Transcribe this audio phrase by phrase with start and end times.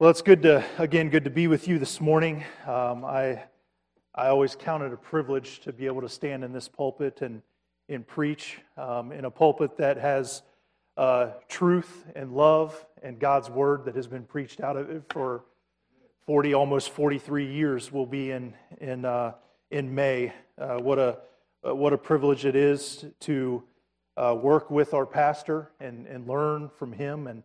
[0.00, 2.44] Well, it's good to, again, good to be with you this morning.
[2.68, 3.42] Um, I,
[4.14, 7.42] I always count it a privilege to be able to stand in this pulpit and,
[7.88, 10.42] and preach um, in a pulpit that has
[10.96, 15.42] uh, truth and love and God's word that has been preached out of it for
[16.26, 19.32] 40, almost 43 years will be in, in, uh,
[19.72, 20.32] in May.
[20.56, 21.18] Uh, what, a,
[21.68, 23.64] uh, what a privilege it is to
[24.16, 27.42] uh, work with our pastor and, and learn from him and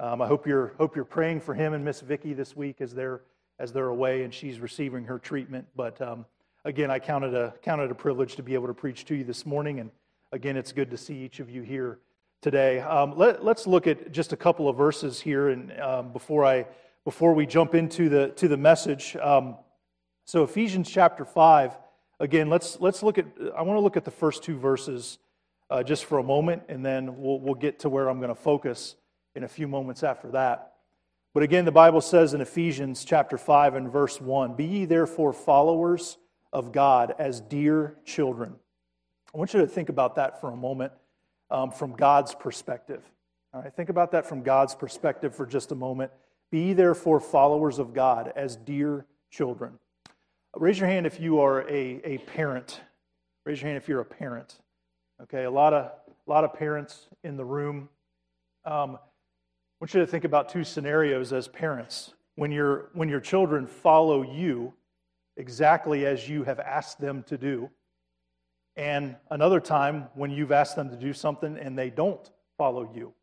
[0.00, 2.94] um, I hope you're, hope you're praying for him and Miss Vicky this week as
[2.94, 3.20] they're,
[3.58, 5.66] as they're away and she's receiving her treatment.
[5.76, 6.24] But um,
[6.64, 9.44] again, I counted a, counted a privilege to be able to preach to you this
[9.44, 9.78] morning.
[9.78, 9.90] And
[10.32, 11.98] again, it's good to see each of you here
[12.40, 12.80] today.
[12.80, 16.64] Um, let, us look at just a couple of verses here and um, before, I,
[17.04, 19.16] before we jump into the, to the message.
[19.16, 19.56] Um,
[20.24, 21.76] so Ephesians chapter 5,
[22.20, 25.18] again, let's, let's look at, I want to look at the first two verses
[25.68, 28.34] uh, just for a moment, and then we'll, we'll get to where I'm going to
[28.34, 28.96] focus
[29.34, 30.74] in a few moments after that.
[31.32, 35.32] But again, the Bible says in Ephesians chapter 5 and verse 1 Be ye therefore
[35.32, 36.18] followers
[36.52, 38.56] of God as dear children.
[39.32, 40.92] I want you to think about that for a moment
[41.50, 43.02] um, from God's perspective.
[43.54, 46.10] All right, think about that from God's perspective for just a moment.
[46.50, 49.78] Be therefore followers of God as dear children.
[50.56, 52.80] Raise your hand if you are a, a parent.
[53.44, 54.56] Raise your hand if you're a parent.
[55.22, 57.88] Okay, a lot of, a lot of parents in the room.
[58.64, 58.98] Um,
[59.80, 62.12] I want you to think about two scenarios as parents.
[62.34, 64.74] When, your when your children follow you
[65.38, 67.70] exactly as you have asked them to do,
[68.76, 73.14] and another time when you've asked them to do something and they don't follow you.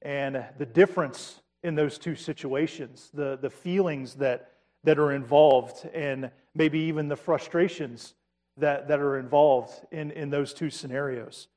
[0.00, 4.52] And the difference in those two situations, the, the feelings that,
[4.84, 8.14] that are involved, and maybe even the frustrations
[8.56, 11.48] that, that are involved in, in those two scenarios.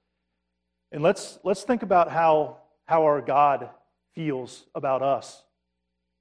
[0.91, 3.69] And let's, let's think about how, how our God
[4.15, 5.43] feels about us,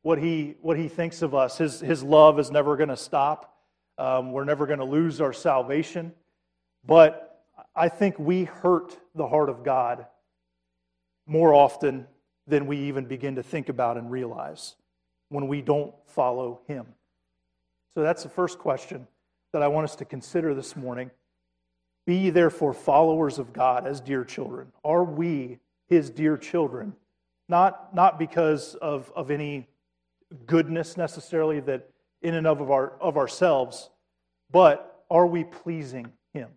[0.02, 1.58] what he, what he thinks of us.
[1.58, 3.54] His, his love is never going to stop.
[3.98, 6.12] Um, we're never going to lose our salvation.
[6.84, 10.06] But I think we hurt the heart of God
[11.26, 12.06] more often
[12.46, 14.74] than we even begin to think about and realize
[15.28, 16.86] when we don't follow Him.
[17.94, 19.06] So that's the first question
[19.52, 21.10] that I want us to consider this morning.
[22.06, 24.72] Be therefore followers of God as dear children.
[24.84, 25.58] Are we
[25.88, 26.94] His dear children?
[27.48, 29.68] Not, not because of, of any
[30.46, 31.88] goodness necessarily that
[32.22, 33.90] in and of, our, of ourselves,
[34.50, 36.48] but are we pleasing Him?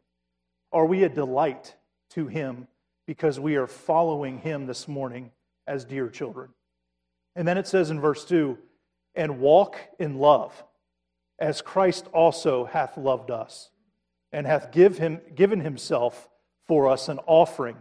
[0.71, 1.75] Are we a delight
[2.11, 2.67] to Him
[3.07, 5.31] because we are following Him this morning
[5.67, 6.49] as dear children?
[7.35, 8.57] And then it says in verse 2
[9.15, 10.63] and walk in love,
[11.39, 13.69] as Christ also hath loved us,
[14.31, 16.29] and hath give him, given himself
[16.67, 17.77] for us an offering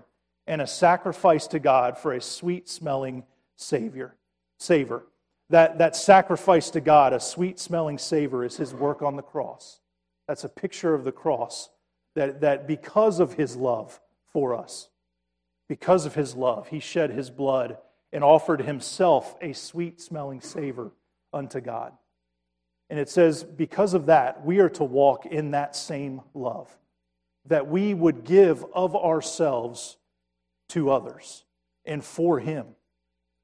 [0.46, 3.24] and a sacrifice to God for a sweet smelling
[3.56, 4.16] savior,
[4.58, 5.06] savor.
[5.50, 9.80] That, that sacrifice to God, a sweet smelling savor, is his work on the cross.
[10.26, 11.68] That's a picture of the cross.
[12.14, 14.00] That, that because of his love
[14.32, 14.88] for us,
[15.68, 17.78] because of his love, he shed his blood
[18.12, 20.92] and offered himself a sweet smelling savor
[21.32, 21.92] unto God.
[22.90, 26.74] And it says, because of that, we are to walk in that same love,
[27.46, 29.96] that we would give of ourselves
[30.70, 31.44] to others
[31.84, 32.66] and for Him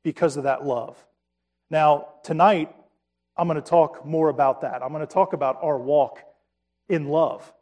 [0.03, 0.97] because of that love.
[1.71, 2.75] Now, tonight,
[3.37, 4.83] I'm going to talk more about that.
[4.83, 6.21] I'm going to talk about our walk
[6.89, 7.53] in love.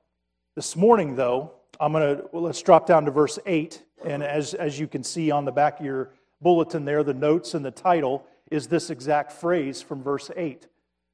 [0.57, 3.83] This morning, though, I'm going to, well, let's drop down to verse 8.
[4.05, 7.55] And as, as you can see on the back of your bulletin there, the notes
[7.55, 10.67] and the title is this exact phrase from verse 8.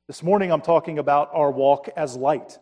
[0.07, 2.59] This morning, I'm talking about our walk as light.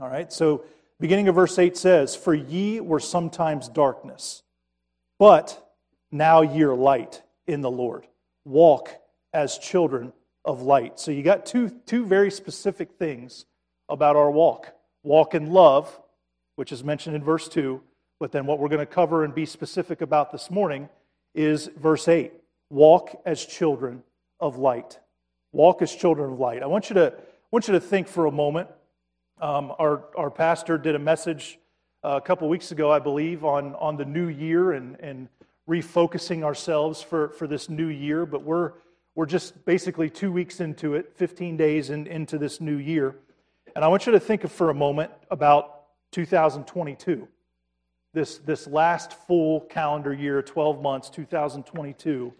[0.00, 0.64] All right, so
[1.00, 4.43] beginning of verse 8 says, For ye were sometimes darkness
[5.24, 5.74] but
[6.12, 8.06] now you're light in the Lord.
[8.44, 8.90] Walk
[9.32, 10.12] as children
[10.44, 11.00] of light.
[11.00, 13.46] So you got two, two very specific things
[13.88, 15.98] about our walk walk in love,
[16.56, 17.80] which is mentioned in verse 2,
[18.20, 20.90] but then what we're going to cover and be specific about this morning
[21.34, 22.30] is verse 8
[22.68, 24.02] walk as children
[24.40, 24.98] of light.
[25.52, 26.62] Walk as children of light.
[26.62, 28.68] I want you to, I want you to think for a moment.
[29.40, 31.58] Um, our, our pastor did a message
[32.04, 35.26] Uh, a couple weeks ago, I believe, on, on the new year and, and
[35.66, 38.26] refocusing ourselves for, for this new year.
[38.26, 38.72] But we're,
[39.14, 43.16] we're just basically two weeks into it, 15 days in, into this new year.
[43.74, 47.26] And I want you to think for a moment about 2022,
[48.12, 52.34] this, this last full calendar year, 12 months, 2022.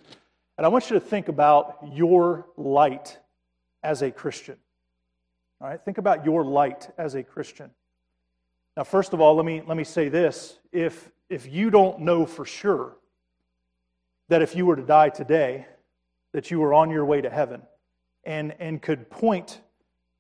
[0.59, 3.19] And I want you to think about your light
[3.83, 4.59] as a Christian.
[5.63, 7.71] All right, think about your light as a Christian.
[8.77, 10.59] Now, first of all, let me, let me say this.
[10.73, 12.97] If, if you don't know for sure
[14.29, 15.67] that if you were to die today,
[16.33, 17.63] that you were on your way to heaven
[18.25, 19.61] and, and could point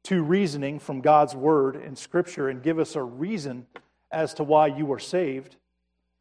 [0.04, 3.66] to reasoning from God's word and scripture and give us a reason
[4.12, 5.56] as to why you were saved,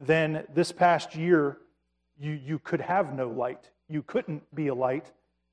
[0.00, 1.58] then this past year
[2.18, 3.70] you, you could have no light.
[3.88, 5.12] You couldn't be a light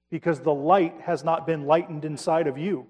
[0.10, 2.88] because the light has not been lightened inside of you.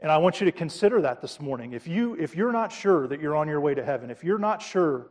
[0.00, 1.72] And I want you to consider that this morning.
[1.72, 4.38] If, you, if you're not sure that you're on your way to heaven, if you're
[4.38, 5.08] not sure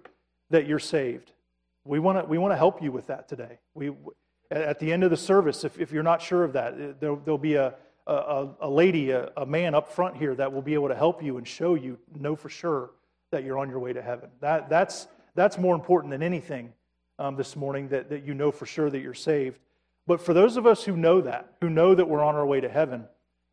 [0.50, 1.34] that you're saved,
[1.84, 3.60] we want to we want to help you with that today.
[3.74, 3.92] We,
[4.51, 7.38] at the end of the service, if, if you're not sure of that, there, will
[7.38, 7.74] be a,
[8.06, 11.22] a, a lady, a, a man up front here that will be able to help
[11.22, 12.92] you and show you, know for sure
[13.31, 14.30] that you're on your way to heaven.
[14.40, 16.74] That, that's, that's more important than anything
[17.19, 19.60] um, this morning, that, that you know for sure that you're saved.
[20.06, 22.62] But for those of us who know that, who know that we're on our way
[22.62, 23.06] to heaven,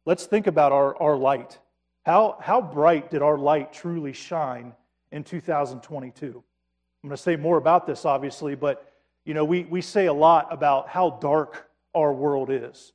[0.04, 1.58] let's think about our, our light.
[2.04, 4.74] How, how bright did our light truly shine
[5.10, 6.26] in 2022?
[6.26, 8.92] I'm going to say more about this, obviously, but
[9.24, 12.92] you know, we, we say a lot about how dark our world is.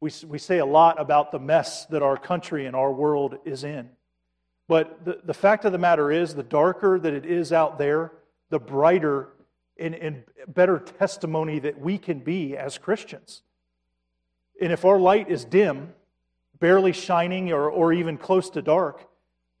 [0.00, 3.64] We, we say a lot about the mess that our country and our world is
[3.64, 3.90] in.
[4.68, 8.12] But the, the fact of the matter is, the darker that it is out there,
[8.50, 9.28] the brighter
[9.78, 13.42] and, and better testimony that we can be as Christians.
[14.60, 15.92] And if our light is dim,
[16.58, 19.08] barely shining, or, or even close to dark,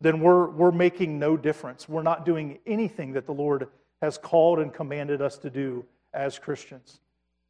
[0.00, 1.88] then we're, we're making no difference.
[1.88, 3.68] We're not doing anything that the Lord
[4.02, 7.00] has called and commanded us to do as Christians.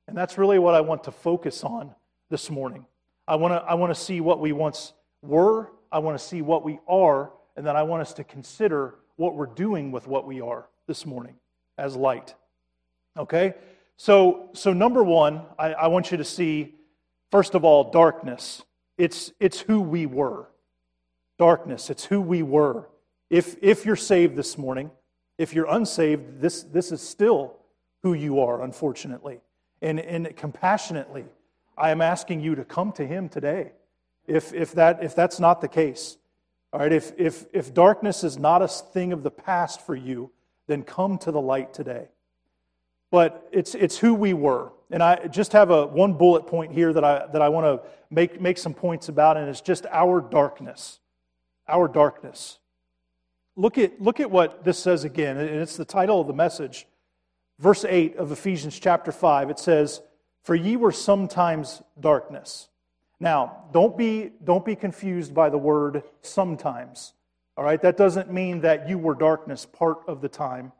[0.09, 1.95] And that's really what I want to focus on
[2.31, 2.87] this morning.
[3.27, 6.43] I want to, I want to see what we once were, I want to see
[6.43, 10.27] what we are, and then I want us to consider what we're doing with what
[10.27, 11.35] we are this morning
[11.79, 12.35] as light.
[13.17, 13.55] Okay?
[13.97, 16.75] So, so number one, I, I want you to see,
[17.31, 18.63] first of all, darkness.
[18.99, 20.47] It's, it's who we were.
[21.39, 22.89] Darkness, it's who we were.
[23.29, 24.91] If, if you're saved this morning,
[25.37, 27.57] if you're unsaved, this, this is still
[28.03, 29.41] who you are, unfortunately.
[29.83, 31.25] And, and compassionately,
[31.77, 33.73] I am asking you to come to Him today
[34.27, 36.17] if, if, that, if that's not the case.
[36.73, 40.31] All right, if, if, if darkness is not a thing of the past for you,
[40.67, 42.09] then come to the light today.
[43.11, 44.73] But it's, it's who we were.
[44.91, 47.89] And I just have a, one bullet point here that I, that I want to
[48.11, 51.01] make, make some points about, and it's just our darkness.
[51.69, 52.59] Our darkness.
[53.57, 56.87] Look at, look at what this says again, and it's the title of the message
[57.59, 60.03] verse 8 of Ephesians chapter 5, it says,
[60.43, 62.69] For ye were sometimes darkness.
[63.19, 67.15] Now, don't be, don't be confused by the word sometimes.
[67.57, 70.73] All right, that doesn't mean that you were darkness part of the time,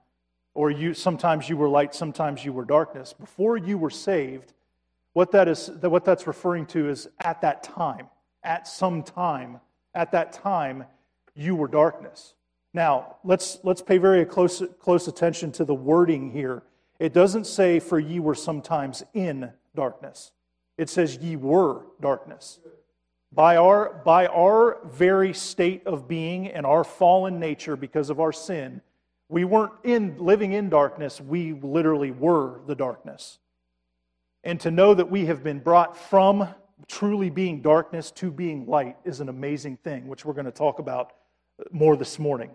[0.57, 3.13] or you sometimes you were light, sometimes you were darkness.
[3.13, 4.55] Before you were saved,
[5.13, 8.09] what that is what that's referring to is at that time,
[8.43, 9.61] at some time,
[9.95, 10.85] at that time,
[11.35, 12.35] you were darkness.
[12.73, 16.63] Now, let's, let's pay very close, close attention to the wording here.
[16.99, 20.33] It doesn't say, for ye were sometimes in darkness.
[20.77, 22.61] It says, ye were darkness.
[23.33, 28.33] By our, by our very state of being and our fallen nature because of our
[28.33, 28.83] sin,
[29.29, 33.39] we weren't in, living in darkness, we literally were the darkness.
[34.45, 36.49] And to know that we have been brought from
[36.87, 40.79] truly being darkness to being light is an amazing thing, which we're going to talk
[40.79, 41.15] about
[41.73, 42.51] more this morning.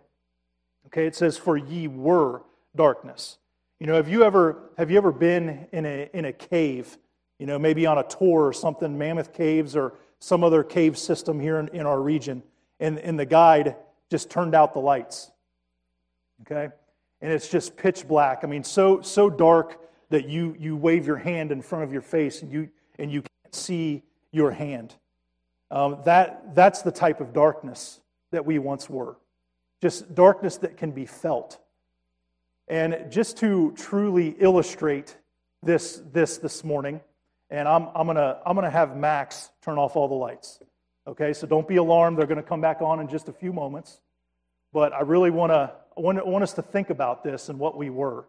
[0.88, 2.44] Okay, it says, For ye were
[2.76, 3.38] darkness.
[3.80, 6.98] You know, have you ever, have you ever been in a, in a cave,
[7.40, 11.40] you know, maybe on a tour or something, Mammoth Caves or some other cave system
[11.40, 12.44] here in, in our region,
[12.80, 13.76] and, and the guide
[14.10, 15.32] just turned out the lights?
[16.42, 16.70] Okay?
[17.22, 18.44] And it's just pitch black.
[18.44, 19.80] I mean, so, so dark
[20.10, 23.22] that you, you wave your hand in front of your face and you, and you
[23.22, 24.96] can't see your hand.
[25.70, 29.18] Um, that, that's the type of darkness that we once were
[29.82, 31.60] just darkness that can be felt.
[32.68, 35.18] And just to truly illustrate
[35.64, 37.02] this this, this morning,
[37.50, 40.60] and I'm, I'm going to I'm gonna have Max turn off all the lights.
[41.08, 42.18] Okay, so don't be alarmed.
[42.18, 44.00] They're going to come back on in just a few moments.
[44.72, 47.90] But I really want to want, want us to think about this and what we
[47.90, 48.26] were.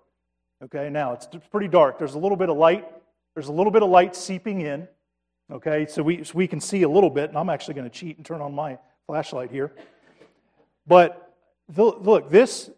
[0.64, 1.99] Okay, now it's pretty dark.
[1.99, 2.87] There's a little bit of light.
[3.35, 4.87] There's a little bit of light seeping in.
[5.50, 7.95] Okay, so we, so we can see a little bit, and I'm actually going to
[7.95, 9.73] cheat and turn on my flashlight here.
[10.87, 11.33] But
[11.76, 12.71] Look, this,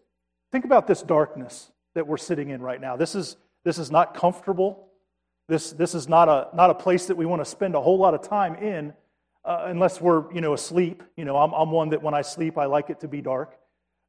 [0.51, 2.95] think about this darkness that we're sitting in right now.
[2.95, 4.87] This is, this is not comfortable.
[5.47, 7.97] This, this is not a, not a place that we want to spend a whole
[7.97, 8.93] lot of time in
[9.43, 11.03] uh, unless we're, you know, asleep.
[11.17, 13.55] You know, I'm, I'm one that when I sleep, I like it to be dark.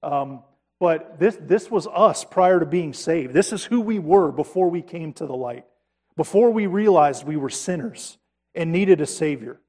[0.03, 0.43] Um,
[0.79, 3.33] but this, this was us prior to being saved.
[3.33, 5.65] This is who we were before we came to the light,
[6.17, 8.19] before we realized we were sinners
[8.55, 9.61] and needed a Savior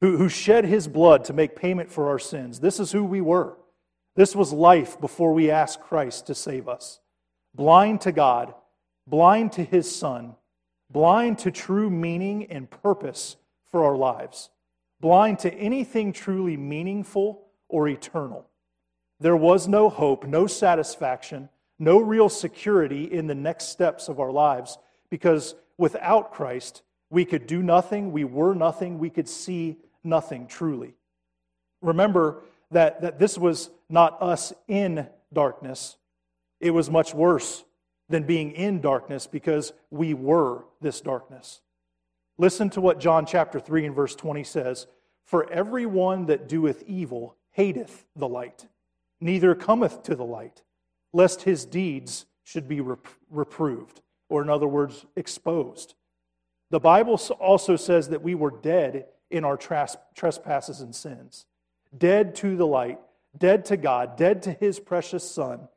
[0.00, 2.60] who, who shed his blood to make payment for our sins.
[2.60, 3.56] This is who we were.
[4.16, 7.00] This was life before we asked Christ to save us.
[7.54, 8.54] Blind to God,
[9.06, 10.34] blind to his Son,
[10.90, 13.36] blind to true meaning and purpose
[13.70, 14.50] for our lives,
[15.00, 18.46] blind to anything truly meaningful or eternal.
[19.24, 24.30] There was no hope, no satisfaction, no real security in the next steps of our
[24.30, 24.76] lives
[25.08, 30.92] because without Christ, we could do nothing, we were nothing, we could see nothing truly.
[31.80, 35.96] Remember that, that this was not us in darkness,
[36.60, 37.64] it was much worse
[38.10, 41.62] than being in darkness because we were this darkness.
[42.36, 44.86] Listen to what John chapter 3 and verse 20 says
[45.24, 48.66] For everyone that doeth evil hateth the light,
[49.24, 50.60] neither cometh to the light,
[51.14, 52.82] lest his deeds should be
[53.30, 55.94] reproved, or in other words, exposed.
[56.70, 61.46] The Bible also says that we were dead in our trespasses and sins,
[61.96, 63.00] dead to the light,
[63.36, 65.68] dead to God, dead to his precious Son.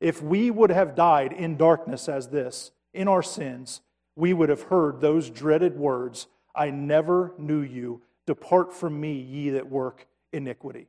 [0.00, 3.82] If we would have died in darkness as this, in our sins,
[4.16, 8.02] we would have heard those dreaded words I never knew you.
[8.26, 10.88] Depart from me, ye that work iniquity.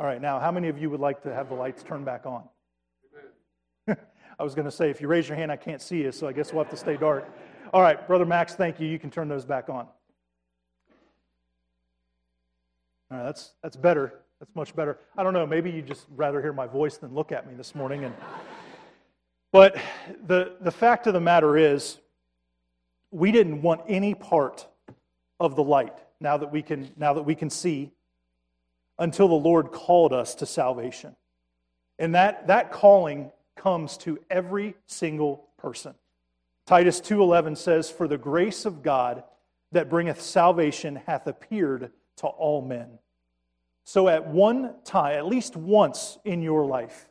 [0.00, 2.24] All right, now, how many of you would like to have the lights turned back
[2.24, 2.44] on?
[3.86, 6.26] I was going to say, if you raise your hand, I can't see you, so
[6.26, 7.30] I guess we'll have to stay dark.
[7.74, 8.86] All right, Brother Max, thank you.
[8.88, 9.86] You can turn those back on.
[13.10, 14.14] All right, that's, that's better.
[14.38, 14.96] That's much better.
[15.18, 17.74] I don't know, maybe you just rather hear my voice than look at me this
[17.74, 18.04] morning.
[18.04, 18.14] And,
[19.52, 19.76] but
[20.26, 21.98] the, the fact of the matter is,
[23.10, 24.66] we didn't want any part
[25.38, 27.92] of the light now that we can, now that we can see
[29.00, 31.16] until the Lord called us to salvation.
[31.98, 35.94] And that, that calling comes to every single person.
[36.66, 39.24] Titus 2:11 says for the grace of God
[39.72, 42.98] that bringeth salvation hath appeared to all men.
[43.84, 47.08] So at one time, at least once in your life,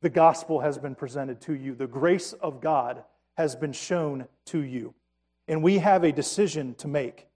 [0.00, 1.74] the gospel has been presented to you.
[1.74, 3.04] The grace of God
[3.36, 4.94] has been shown to you.
[5.46, 7.26] And we have a decision to make.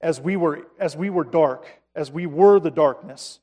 [0.00, 3.40] As we were as we were dark, as we were the darkness,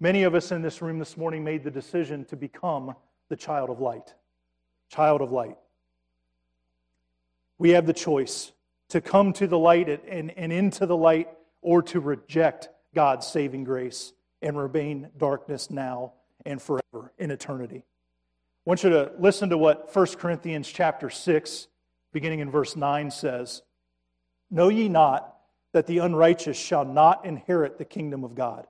[0.00, 2.94] many of us in this room this morning made the decision to become
[3.28, 4.14] the child of light.
[4.90, 5.56] Child of light.
[7.58, 8.52] We have the choice
[8.90, 11.28] to come to the light and, and into the light
[11.60, 16.12] or to reject God's saving grace and remain darkness now
[16.46, 17.84] and forever in eternity.
[17.84, 21.68] I want you to listen to what 1 Corinthians chapter 6,
[22.12, 23.62] beginning in verse 9, says
[24.50, 25.37] Know ye not
[25.78, 28.66] that the unrighteous shall not inherit the kingdom of God?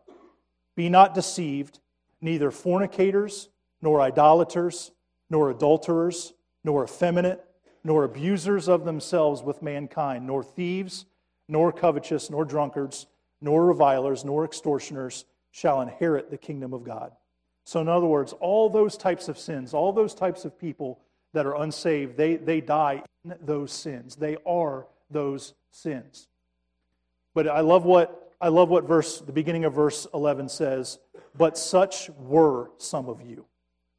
[0.77, 1.81] Be not deceived,
[2.21, 3.49] neither fornicators,
[3.81, 4.91] nor idolaters,
[5.31, 6.35] nor adulterers,
[6.65, 7.43] nor effeminate,
[7.83, 11.07] nor abusers of themselves with mankind, nor thieves,
[11.49, 13.07] nor covetous, nor drunkards,
[13.41, 17.13] nor revilers, nor extortioners shall inherit the kingdom of God.
[17.65, 21.01] So, in other words, all those types of sins, all those types of people
[21.33, 24.15] that are unsaved, they, they die in those sins.
[24.15, 26.29] They are those sins.
[27.39, 30.99] But I love what I love what verse the beginning of verse 11 says,
[31.37, 33.47] but such were some of you.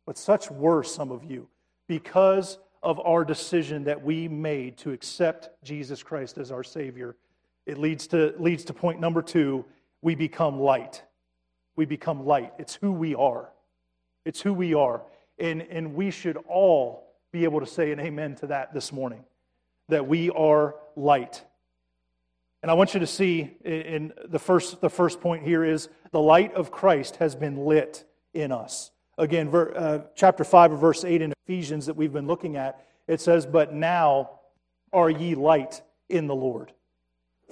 [0.06, 1.48] But such were some of you
[1.88, 7.16] because of our decision that we made to accept Jesus Christ as our Savior.
[7.66, 9.64] It leads to, leads to point number two
[10.02, 11.02] we become light.
[11.78, 12.52] We become light.
[12.60, 13.54] It's who we are.
[14.26, 15.04] It's who we are.
[15.38, 19.24] And, and we should all be able to say an amen to that this morning
[19.88, 21.46] that we are light.
[22.62, 26.20] And I want you to see in the first, the first point here is the
[26.20, 28.92] light of Christ has been lit in us.
[29.18, 32.86] Again, ver, uh, chapter 5 of verse 8 in Ephesians that we've been looking at,
[33.08, 34.40] it says, But now
[34.92, 36.74] are ye light in the Lord.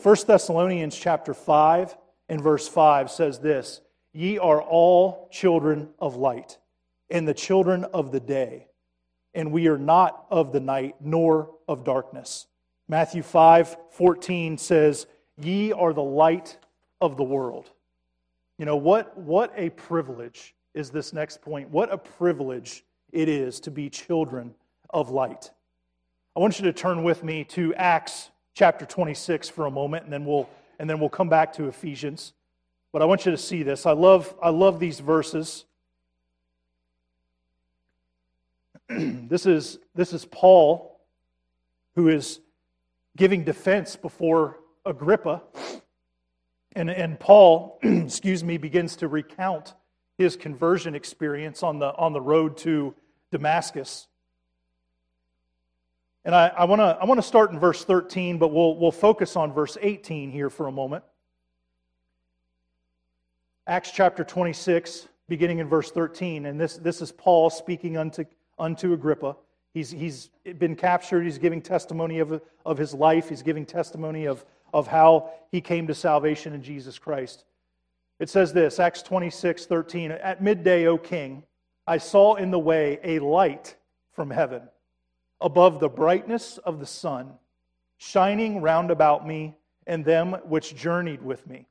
[0.02, 1.96] 1 Thessalonians chapter 5
[2.30, 3.82] and verse 5 says this
[4.14, 6.58] Ye are all children of light
[7.10, 8.68] and the children of the day,
[9.34, 12.48] and we are not of the night nor of darkness.
[12.88, 16.58] Matthew 5 14 says, Ye are the light
[17.02, 17.70] of the world.
[18.58, 21.70] You know, what, what a privilege is this next point.
[21.70, 24.54] What a privilege it is to be children
[24.90, 25.52] of light.
[26.36, 30.14] I want you to turn with me to Acts chapter 26 for a moment, and
[30.14, 32.34] then we'll, and then we'll come back to Ephesians.
[32.92, 33.86] But I want you to see this.
[33.86, 35.66] I love, I love these verses.
[38.90, 41.00] this, is, this is Paul,
[41.96, 42.40] who is
[43.18, 45.42] giving defense before Agrippa.
[46.74, 49.74] And, and Paul, excuse me, begins to recount
[50.18, 52.96] his conversion experience on the, on the road to
[53.32, 54.08] Damascus.
[56.24, 59.36] And I, I want to I wanna start in verse 13, but we'll, we'll focus
[59.36, 61.04] on verse 18 here for a moment.
[63.66, 66.46] Acts chapter 26, beginning in verse 13.
[66.46, 68.24] And this, this is Paul speaking unto,
[68.58, 69.36] unto Agrippa.
[69.74, 71.24] He's, he's been captured.
[71.24, 73.30] He's giving testimony of, of his life.
[73.30, 77.46] He's giving testimony of, of how he came to salvation in Jesus Christ.
[78.20, 80.12] It says this Acts 26 13.
[80.12, 81.44] At midday, O king,
[81.86, 83.76] I saw in the way a light
[84.12, 84.64] from heaven,
[85.40, 87.34] above the brightness of the sun,
[87.98, 89.56] shining round about me
[89.86, 91.68] and them which journeyed with me.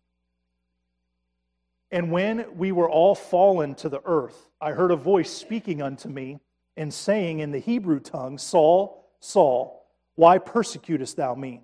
[1.90, 6.08] And when we were all fallen to the earth, I heard a voice speaking unto
[6.08, 6.38] me
[6.76, 11.62] and saying in the Hebrew tongue, Saul, Saul, why persecutest thou me?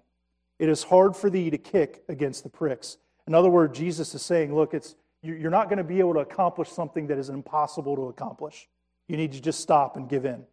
[0.58, 2.98] It is hard for thee to kick against the pricks.
[3.26, 6.20] In other words, Jesus is saying, Look, it's, you're not going to be able to
[6.20, 8.68] accomplish something that is impossible to accomplish.
[9.08, 10.44] You need to just stop and give in.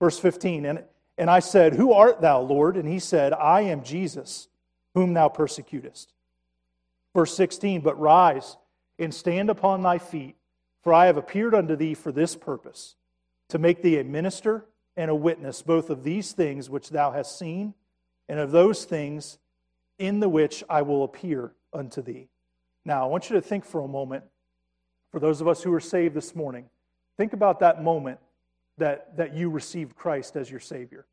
[0.00, 0.84] Verse 15, and,
[1.18, 2.76] and I said, Who art thou, Lord?
[2.76, 4.48] And he said, I am Jesus,
[4.94, 6.12] whom thou persecutest.
[7.14, 8.56] Verse 16, But rise
[8.98, 10.36] and stand upon thy feet,
[10.82, 12.96] for I have appeared unto thee for this purpose,
[13.48, 14.64] to make thee a minister
[14.96, 17.74] and a witness both of these things which thou hast seen,
[18.28, 19.38] and of those things
[19.98, 22.28] in the which I will appear unto thee.
[22.84, 24.24] Now, I want you to think for a moment,
[25.10, 26.66] for those of us who are saved this morning,
[27.16, 28.18] think about that moment
[28.78, 31.06] that, that you received Christ as your Savior.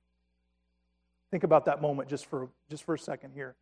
[1.31, 3.55] Think about that moment just for, just for a second here.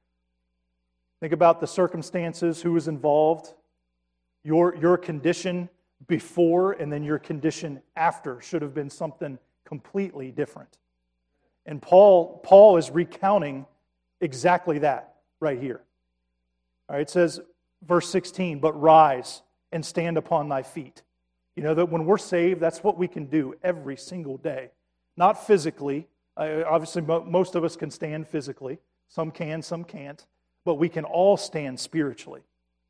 [1.20, 3.54] Think about the circumstances, who was involved,
[4.44, 5.70] your, your condition
[6.08, 10.78] before and then your condition after should have been something completely different.
[11.66, 13.66] And Paul, Paul is recounting
[14.22, 15.82] exactly that right here.
[16.88, 17.40] All right, it says,
[17.86, 19.42] verse 16, but rise
[19.72, 21.04] and stand upon thy feet.
[21.56, 24.72] You know that when we're saved, that's what we can do every single day.
[25.18, 26.08] Not physically.
[26.38, 28.80] Obviously, mo- most of us can stand physically.
[29.08, 30.26] Some can, some can't.
[30.64, 32.42] But we can all stand spiritually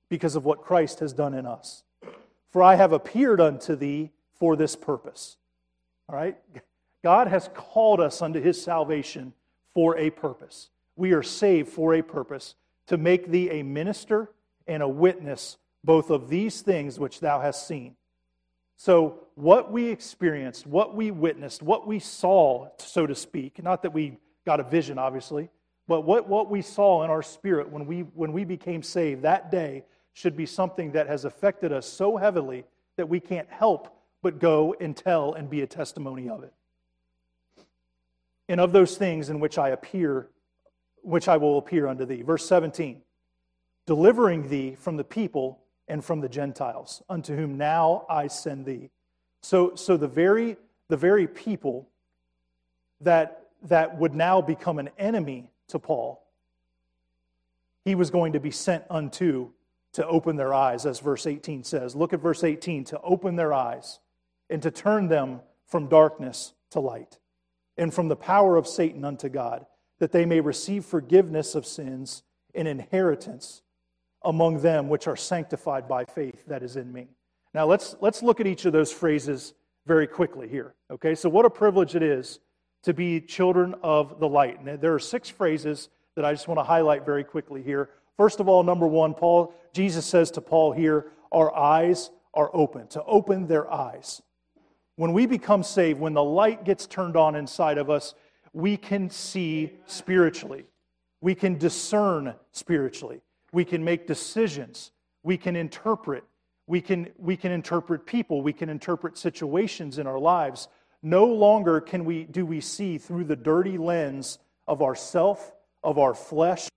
[0.07, 1.83] because of what Christ has done in us.
[2.51, 5.37] For I have appeared unto thee for this purpose.
[6.07, 6.37] All right?
[7.03, 9.33] God has called us unto his salvation
[9.73, 10.69] for a purpose.
[10.95, 12.55] We are saved for a purpose
[12.87, 14.31] to make thee a minister
[14.67, 17.95] and a witness both of these things which thou hast seen.
[18.75, 23.93] So, what we experienced, what we witnessed, what we saw, so to speak, not that
[23.93, 25.49] we got a vision, obviously,
[25.87, 29.51] but what, what we saw in our spirit when we, when we became saved that
[29.51, 29.83] day
[30.19, 32.65] should be something that has affected us so heavily
[32.97, 36.51] that we can't help but go and tell and be a testimony of it.
[38.49, 40.27] And of those things in which I appear,
[41.03, 42.21] which I will appear unto thee.
[42.21, 43.01] Verse 17
[43.85, 48.89] delivering thee from the people and from the Gentiles, unto whom now I send thee.
[49.41, 50.57] So, so the, very,
[50.89, 51.87] the very people
[52.99, 56.21] that, that would now become an enemy to Paul,
[57.85, 59.51] he was going to be sent unto
[59.93, 61.95] to open their eyes, as verse 18 says.
[61.95, 63.99] Look at verse 18 to open their eyes
[64.49, 67.19] and to turn them from darkness to light
[67.77, 69.65] and from the power of Satan unto God,
[69.99, 72.23] that they may receive forgiveness of sins
[72.53, 73.61] and inheritance
[74.23, 77.07] among them which are sanctified by faith that is in me.
[77.53, 79.53] Now let's, let's look at each of those phrases
[79.87, 80.75] very quickly here.
[80.91, 82.39] Okay, so what a privilege it is
[82.83, 84.59] to be children of the light.
[84.59, 87.89] And there are six phrases that I just want to highlight very quickly here.
[88.19, 92.85] First of all, number one, Paul, Jesus says to Paul here, our eyes are open,
[92.87, 94.21] to open their eyes.
[94.97, 98.15] When we become saved, when the light gets turned on inside of us,
[98.51, 100.65] we can see spiritually.
[101.21, 103.21] We can discern spiritually.
[103.53, 104.91] We can make decisions.
[105.23, 106.25] We can interpret.
[106.67, 108.41] We can, we can interpret people.
[108.41, 110.67] We can interpret situations in our lives.
[111.01, 115.53] No longer can we, do we see through the dirty lens of ourself,
[115.85, 116.67] of our flesh,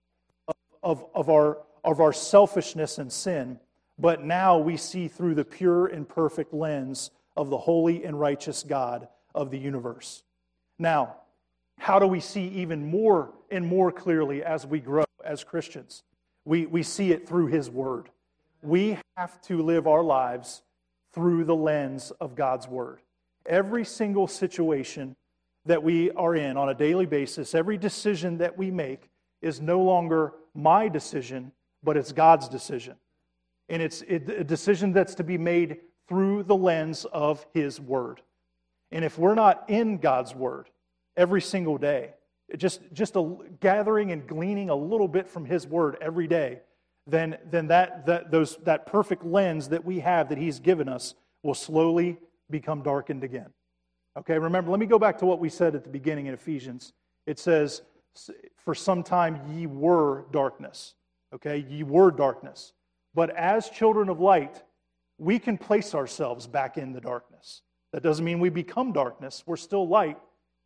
[0.83, 3.59] of, of, our, of our selfishness and sin,
[3.97, 8.63] but now we see through the pure and perfect lens of the holy and righteous
[8.63, 10.23] God of the universe.
[10.77, 11.15] Now,
[11.79, 16.03] how do we see even more and more clearly as we grow as Christians?
[16.45, 18.09] We, we see it through His Word.
[18.61, 20.61] We have to live our lives
[21.13, 22.99] through the lens of God's Word.
[23.45, 25.15] Every single situation
[25.65, 29.09] that we are in on a daily basis, every decision that we make
[29.41, 31.51] is no longer my decision,
[31.83, 32.95] but it's God's decision.
[33.69, 38.21] And it's a decision that's to be made through the lens of His Word.
[38.91, 40.69] And if we're not in God's Word
[41.17, 42.13] every single day,
[42.57, 46.59] just, just a, gathering and gleaning a little bit from His Word every day,
[47.07, 51.15] then, then that, that, those, that perfect lens that we have that He's given us
[51.41, 52.17] will slowly
[52.49, 53.49] become darkened again.
[54.17, 56.93] Okay, remember, let me go back to what we said at the beginning in Ephesians.
[57.25, 57.81] It says,
[58.57, 60.93] For some time ye were darkness.
[61.33, 62.73] Okay, ye were darkness.
[63.13, 64.63] But as children of light,
[65.17, 67.61] we can place ourselves back in the darkness.
[67.91, 69.43] That doesn't mean we become darkness.
[69.45, 70.17] We're still light,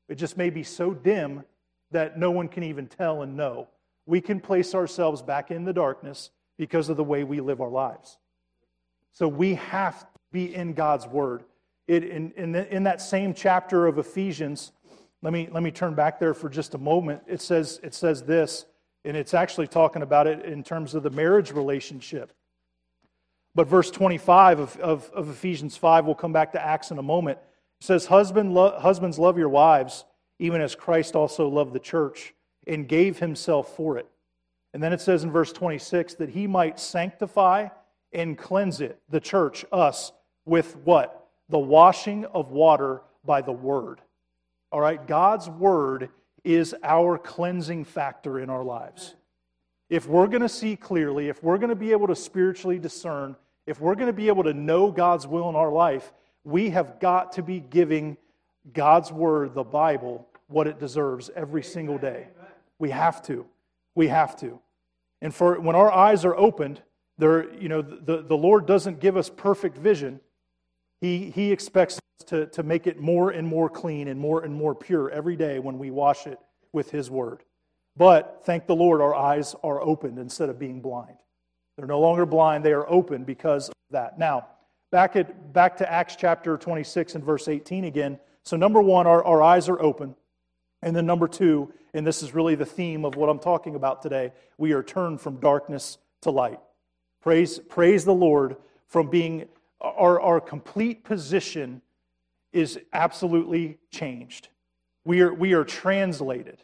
[0.07, 1.43] It just may be so dim
[1.91, 3.67] that no one can even tell and know.
[4.05, 7.69] We can place ourselves back in the darkness because of the way we live our
[7.69, 8.17] lives.
[9.11, 11.43] So we have to be in God's Word.
[11.87, 14.71] It, in, in, the, in that same chapter of Ephesians,
[15.21, 17.21] let me, let me turn back there for just a moment.
[17.27, 18.65] It says, it says this,
[19.03, 22.33] and it's actually talking about it in terms of the marriage relationship.
[23.55, 27.03] But verse 25 of, of, of Ephesians 5, we'll come back to Acts in a
[27.03, 27.39] moment,
[27.79, 30.05] it says, Husband, lo, Husbands, love your wives,
[30.39, 32.33] even as Christ also loved the church
[32.67, 34.07] and gave himself for it.
[34.73, 37.69] And then it says in verse 26 that he might sanctify
[38.13, 40.11] and cleanse it, the church, us,
[40.45, 41.27] with what?
[41.49, 44.01] The washing of water by the word.
[44.77, 46.09] All right, God's word
[46.43, 49.15] is our cleansing factor in our lives.
[49.89, 53.35] If we're going to see clearly, if we're going to be able to spiritually discern,
[53.65, 56.13] if we're going to be able to know God's will in our life,
[56.43, 58.17] we have got to be giving
[58.71, 62.27] God's word, the Bible, what it deserves every single day.
[62.77, 63.47] We have to.
[63.95, 64.59] We have to.
[65.23, 66.83] And for when our eyes are opened,
[67.17, 70.19] there, you know, the, the Lord doesn't give us perfect vision.
[71.01, 74.75] He, he expects to, to make it more and more clean and more and more
[74.75, 76.39] pure every day when we wash it
[76.71, 77.43] with His Word.
[77.95, 81.17] But thank the Lord, our eyes are opened instead of being blind.
[81.75, 84.19] They're no longer blind, they are open because of that.
[84.19, 84.47] Now,
[84.91, 88.19] back, at, back to Acts chapter 26 and verse 18 again.
[88.43, 90.15] So, number one, our, our eyes are open.
[90.81, 94.01] And then, number two, and this is really the theme of what I'm talking about
[94.01, 96.59] today, we are turned from darkness to light.
[97.21, 99.45] Praise, praise the Lord from being,
[99.81, 101.81] our, our complete position
[102.51, 104.49] is absolutely changed.
[105.05, 106.63] We are, we are translated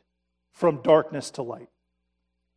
[0.51, 1.69] from darkness to light.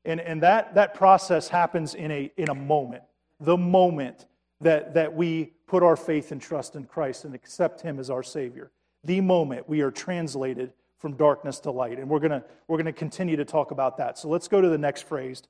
[0.05, 3.03] And, and that, that process happens in a, in a moment.
[3.41, 4.27] The moment
[4.61, 8.23] that, that we put our faith and trust in Christ and accept Him as our
[8.23, 8.71] Savior.
[9.05, 11.99] The moment we are translated from darkness to light.
[11.99, 14.19] And we're going we're to continue to talk about that.
[14.19, 15.43] So let's go to the next phrase.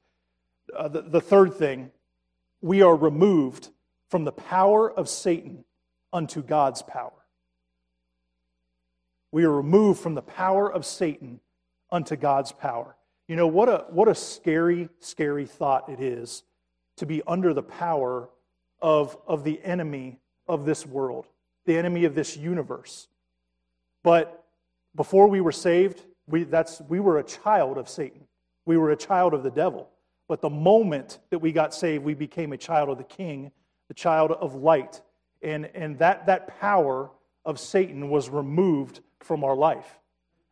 [0.76, 1.90] Uh, the, the third thing
[2.60, 3.70] we are removed
[4.08, 5.64] from the power of Satan
[6.12, 7.12] unto God's power.
[9.36, 11.40] We are removed from the power of Satan
[11.92, 12.96] unto God's power.
[13.28, 16.42] You know, what a, what a scary, scary thought it is
[16.96, 18.30] to be under the power
[18.80, 21.26] of, of the enemy of this world,
[21.66, 23.08] the enemy of this universe.
[24.02, 24.42] But
[24.94, 28.26] before we were saved, we, that's, we were a child of Satan.
[28.64, 29.90] We were a child of the devil.
[30.28, 33.52] But the moment that we got saved, we became a child of the king,
[33.88, 35.02] the child of light.
[35.42, 37.10] And, and that, that power
[37.44, 39.98] of Satan was removed from our life.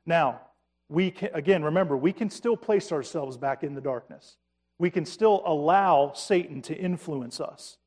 [0.07, 0.40] Now,
[0.88, 4.37] we can, again, remember, we can still place ourselves back in the darkness.
[4.79, 7.79] We can still allow Satan to influence us.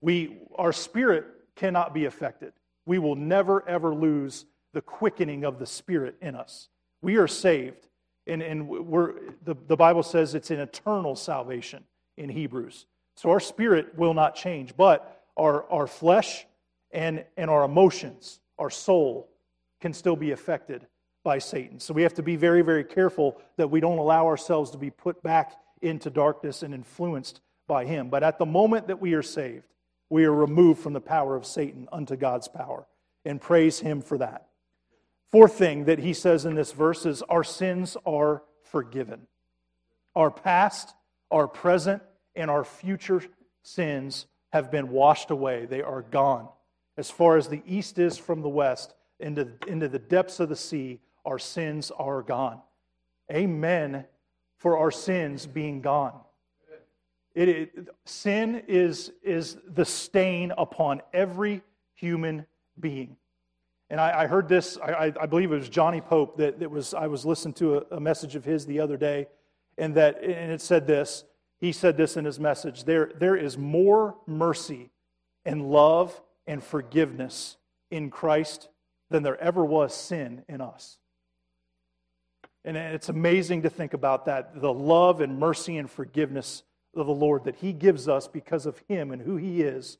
[0.00, 2.52] We, our spirit cannot be affected.
[2.86, 6.68] We will never, ever lose the quickening of the Spirit in us.
[7.02, 7.88] We are saved,
[8.26, 9.14] and, and we're,
[9.44, 11.84] the, the Bible says it's an eternal salvation
[12.16, 12.86] in Hebrews.
[13.16, 16.46] So our spirit will not change, but our, our flesh
[16.90, 19.29] and, and our emotions, our soul,
[19.80, 20.86] can still be affected
[21.22, 21.80] by Satan.
[21.80, 24.90] So we have to be very, very careful that we don't allow ourselves to be
[24.90, 28.08] put back into darkness and influenced by him.
[28.08, 29.66] But at the moment that we are saved,
[30.08, 32.86] we are removed from the power of Satan unto God's power.
[33.24, 34.46] And praise him for that.
[35.30, 39.26] Fourth thing that he says in this verse is our sins are forgiven.
[40.16, 40.94] Our past,
[41.30, 42.02] our present,
[42.34, 43.22] and our future
[43.62, 45.66] sins have been washed away.
[45.66, 46.48] They are gone.
[46.96, 50.56] As far as the east is from the west, into, into the depths of the
[50.56, 52.60] sea, our sins are gone.
[53.32, 54.04] Amen
[54.60, 56.12] for our sins being gone.
[57.34, 61.62] It, it, sin is, is the stain upon every
[61.94, 62.44] human
[62.78, 63.16] being.
[63.88, 66.92] And I, I heard this, I, I, believe it was Johnny Pope that, that was,
[66.92, 69.28] I was listening to a, a message of his the other day,
[69.78, 71.24] and, that, and it said this.
[71.58, 74.90] He said this in his message there, there is more mercy
[75.44, 77.56] and love and forgiveness
[77.90, 78.68] in Christ
[79.10, 80.98] than there ever was sin in us.
[82.64, 86.62] And it's amazing to think about that the love and mercy and forgiveness
[86.94, 89.98] of the Lord that He gives us because of Him and who He is,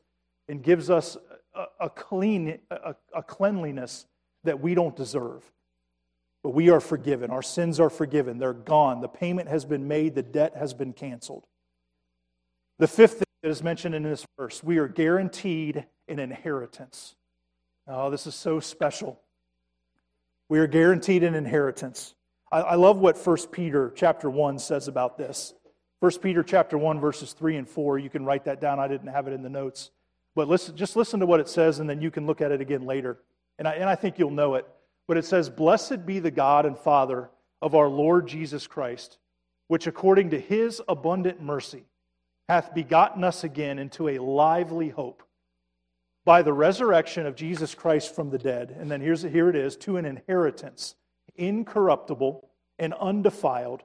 [0.48, 1.16] and gives us
[1.54, 4.06] a, a clean, a, a cleanliness
[4.44, 5.50] that we don't deserve.
[6.42, 7.30] But we are forgiven.
[7.30, 8.38] Our sins are forgiven.
[8.38, 9.00] They're gone.
[9.00, 10.14] The payment has been made.
[10.14, 11.46] The debt has been canceled.
[12.78, 17.14] The fifth thing that is mentioned in this verse we are guaranteed an inheritance.
[17.92, 19.20] Oh, this is so special.
[20.48, 22.14] We are guaranteed an inheritance.
[22.53, 25.55] I, I love what 1 Peter chapter 1 says about this.
[25.98, 27.98] 1 Peter chapter 1, verses 3 and 4.
[27.98, 28.79] You can write that down.
[28.79, 29.90] I didn't have it in the notes.
[30.37, 32.61] But listen, just listen to what it says, and then you can look at it
[32.61, 33.18] again later.
[33.59, 34.66] And I, and I think you'll know it.
[35.09, 37.29] But it says, Blessed be the God and Father
[37.61, 39.18] of our Lord Jesus Christ,
[39.66, 41.87] which according to his abundant mercy
[42.48, 45.24] hath begotten us again into a lively hope
[46.24, 48.76] by the resurrection of Jesus Christ from the dead.
[48.78, 50.94] And then here's, here it is to an inheritance
[51.37, 53.83] incorruptible and undefiled,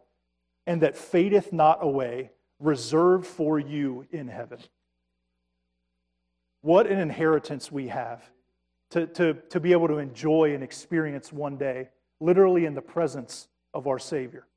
[0.67, 4.59] and that fadeth not away, reserved for you in heaven.
[6.61, 8.23] What an inheritance we have
[8.91, 13.47] to, to, to be able to enjoy and experience one day, literally in the presence
[13.73, 14.47] of our Savior.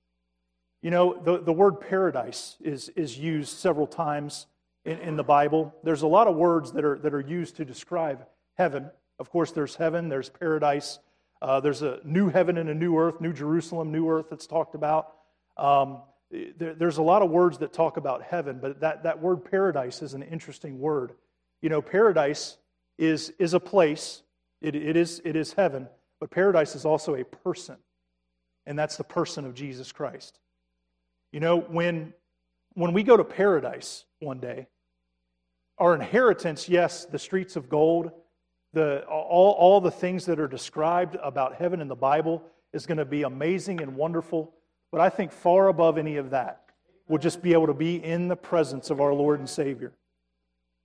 [0.81, 4.47] You know, the, the word paradise is, is used several times
[4.85, 5.75] in, in the Bible.
[5.83, 8.91] There's a lot of words that are, that are used to describe heaven.
[9.19, 10.99] Of course, there's heaven, there's paradise,
[11.41, 14.75] uh, there's a new heaven and a new earth, New Jerusalem, new earth that's talked
[14.75, 15.13] about.
[15.57, 19.45] Um, there, there's a lot of words that talk about heaven, but that, that word
[19.45, 21.13] paradise is an interesting word.
[21.63, 22.59] You know, paradise
[22.99, 24.23] is, is a place,
[24.61, 25.89] it, it, is, it is heaven,
[26.21, 27.77] but paradise is also a person,
[28.67, 30.39] and that's the person of Jesus Christ.
[31.33, 32.13] You know, when,
[32.75, 34.67] when we go to paradise one day,
[35.79, 38.11] our inheritance, yes, the streets of gold,
[38.73, 42.99] the, all, all the things that are described about heaven in the Bible is going
[42.99, 44.53] to be amazing and wonderful.
[44.91, 46.65] But I think far above any of that,
[47.07, 49.93] we'll just be able to be in the presence of our Lord and Savior.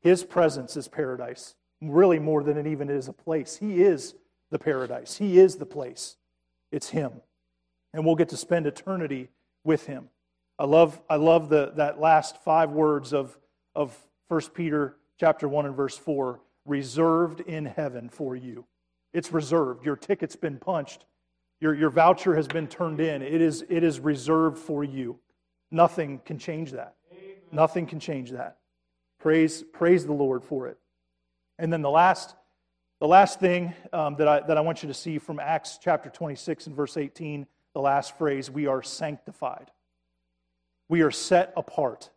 [0.01, 3.57] His presence is paradise, really more than it even is a place.
[3.57, 4.15] He is
[4.51, 6.17] the paradise, He is the place.
[6.71, 7.11] It's Him.
[7.93, 9.29] And we'll get to spend eternity
[9.63, 10.09] with Him.
[10.63, 13.37] I love, I love the, that last five words of,
[13.75, 13.93] of
[14.29, 18.63] 1 Peter chapter 1 and verse 4 reserved in heaven for you.
[19.11, 19.85] It's reserved.
[19.85, 21.03] Your ticket's been punched.
[21.59, 23.21] Your, your voucher has been turned in.
[23.21, 25.19] It is, it is reserved for you.
[25.69, 26.95] Nothing can change that.
[27.11, 27.35] Amen.
[27.51, 28.59] Nothing can change that.
[29.19, 30.77] Praise, praise the Lord for it.
[31.59, 32.35] And then the last,
[33.01, 36.09] the last thing um, that, I, that I want you to see from Acts chapter
[36.09, 39.69] 26 and verse 18, the last phrase, we are sanctified.
[40.93, 42.11] We are set apart.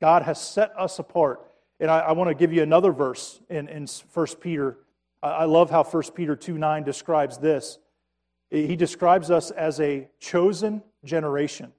[0.00, 1.48] God has set us apart.
[1.78, 4.78] And I, I want to give you another verse in, in 1 Peter.
[5.22, 7.78] I, I love how 1 Peter 2 9 describes this.
[8.50, 11.72] He describes us as a chosen generation,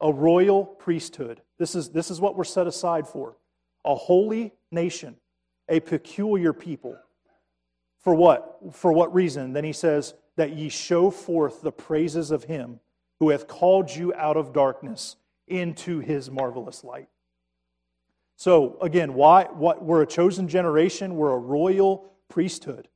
[0.00, 1.42] a royal priesthood.
[1.58, 3.36] This is, this is what we're set aside for
[3.84, 5.16] a holy nation,
[5.68, 6.96] a peculiar people.
[7.98, 8.58] For what?
[8.72, 9.52] For what reason?
[9.52, 12.80] Then he says, that ye show forth the praises of him
[13.20, 15.16] who hath called you out of darkness
[15.50, 17.08] into his marvelous light.
[18.36, 22.88] So, again, why, what, we're a chosen generation, we're a royal priesthood.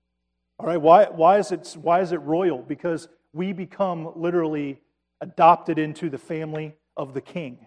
[0.59, 2.59] All right, why, why, is it, why is it royal?
[2.59, 4.81] Because we become literally
[5.21, 7.67] adopted into the family of the king.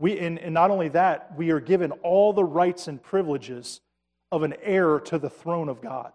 [0.00, 3.80] We, and, and not only that, we are given all the rights and privileges
[4.32, 6.12] of an heir to the throne of God.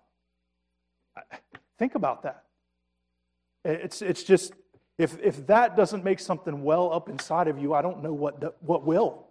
[1.80, 2.44] Think about that.
[3.66, 4.54] It's, it's just,
[4.98, 8.62] if, if that doesn't make something well up inside of you, I don't know what,
[8.64, 9.28] what will.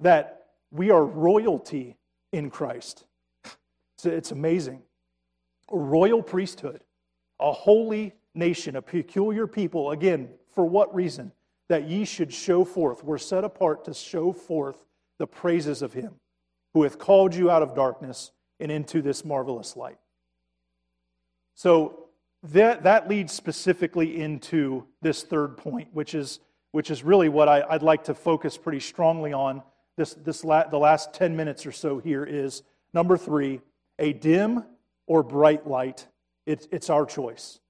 [0.00, 1.96] That we are royalty
[2.32, 3.04] in Christ.
[3.96, 4.82] It's, it's amazing.
[5.70, 6.82] A royal priesthood,
[7.40, 9.90] a holy nation, a peculiar people.
[9.90, 11.32] Again, for what reason?
[11.68, 13.02] That ye should show forth.
[13.02, 14.84] We're set apart to show forth
[15.18, 16.14] the praises of him
[16.74, 19.98] who hath called you out of darkness and into this marvelous light.
[21.54, 22.01] So
[22.42, 26.40] that, that leads specifically into this third point, which is,
[26.72, 29.62] which is really what I, would like to focus pretty strongly on
[29.96, 33.60] this, this la- the last 10 minutes or so here is number three,
[33.98, 34.64] a dim
[35.06, 36.06] or bright light.
[36.46, 37.60] It, it's our choice.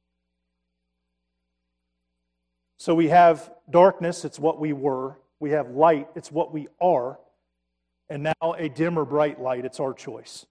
[2.78, 5.18] So we have darkness, it's what we were.
[5.38, 7.18] We have light, it's what we are.
[8.08, 10.46] And now a dim or bright light, it's our choice.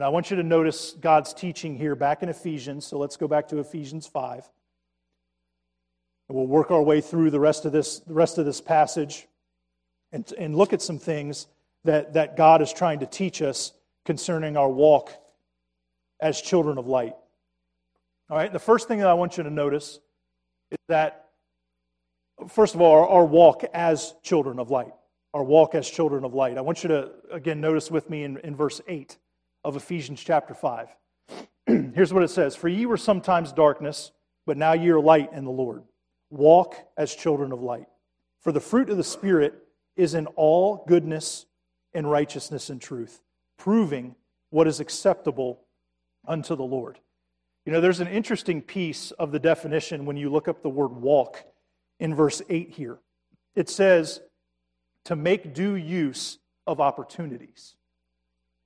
[0.00, 2.86] And I want you to notice God's teaching here back in Ephesians.
[2.86, 4.50] So let's go back to Ephesians 5.
[6.26, 9.28] And we'll work our way through the rest of this, the rest of this passage
[10.10, 11.48] and, and look at some things
[11.84, 13.74] that, that God is trying to teach us
[14.06, 15.12] concerning our walk
[16.18, 17.14] as children of light.
[18.30, 20.00] All right, the first thing that I want you to notice
[20.70, 21.26] is that,
[22.48, 24.94] first of all, our, our walk as children of light.
[25.34, 26.56] Our walk as children of light.
[26.56, 29.18] I want you to, again, notice with me in, in verse 8
[29.64, 30.88] of Ephesians chapter 5.
[31.66, 34.12] Here's what it says For ye were sometimes darkness,
[34.46, 35.82] but now ye are light in the Lord.
[36.30, 37.86] Walk as children of light.
[38.40, 39.54] For the fruit of the Spirit
[39.96, 41.46] is in all goodness
[41.92, 43.20] and righteousness and truth,
[43.58, 44.14] proving
[44.50, 45.60] what is acceptable
[46.26, 46.98] unto the Lord.
[47.66, 50.92] You know, there's an interesting piece of the definition when you look up the word
[50.92, 51.44] walk
[51.98, 52.98] in verse 8 here.
[53.54, 54.20] It says,
[55.04, 57.74] to make due use of opportunities.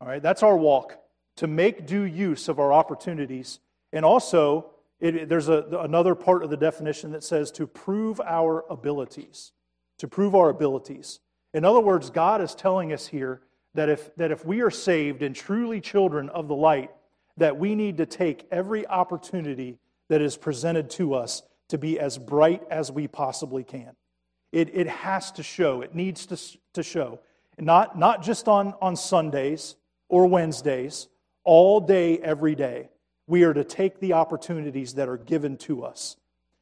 [0.01, 0.99] All right, that's our walk,
[1.37, 3.61] to make due use of our opportunities.
[3.93, 8.65] And also, It, there's a, another part of the definition that says to prove our
[8.71, 9.53] abilities.
[9.99, 11.21] To prove our abilities.
[11.53, 13.41] In other words, God is telling us here
[13.75, 16.91] that if, that if we are saved and truly children of the light,
[17.37, 19.79] that we need to take every opportunity
[20.09, 23.97] that is presented to us to be as bright as we possibly can.
[24.53, 26.37] It, it has to show, it needs to,
[26.75, 27.19] to show.
[27.59, 29.77] Not, not just on, on Sundays
[30.15, 31.09] or Wednesdays,
[31.43, 32.89] all day, every day.
[33.27, 36.17] We are to take the opportunities that are given to us.